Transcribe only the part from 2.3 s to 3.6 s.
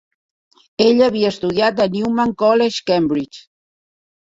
College, Cambridge.